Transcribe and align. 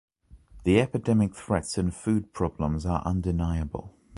The 0.63 0.79
epidemic 0.79 1.35
threats 1.35 1.77
and 1.77 1.93
food 1.93 2.33
problems 2.33 2.87
are 2.87 3.03
undeniable. 3.05 3.93